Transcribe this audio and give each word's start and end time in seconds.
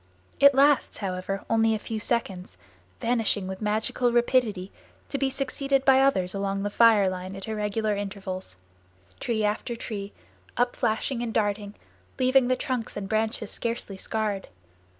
It 0.39 0.55
lasts, 0.55 0.97
however, 0.97 1.45
only 1.47 1.75
a 1.75 1.77
few 1.77 1.99
seconds, 1.99 2.57
vanishing 2.99 3.47
with 3.47 3.61
magical 3.61 4.11
rapidity, 4.11 4.71
to 5.09 5.19
be 5.19 5.29
succeeded 5.29 5.85
by 5.85 6.01
others 6.01 6.33
along 6.33 6.63
the 6.63 6.71
fire 6.71 7.07
line 7.07 7.35
at 7.35 7.47
irregular 7.47 7.95
intervals, 7.95 8.55
tree 9.19 9.43
after 9.43 9.75
tree, 9.75 10.11
upflashing 10.57 11.21
and 11.21 11.31
darting, 11.31 11.75
leaving 12.17 12.47
the 12.47 12.55
trunks 12.55 12.97
and 12.97 13.07
branches 13.09 13.51
scarcely 13.51 13.95
scarred. 13.95 14.47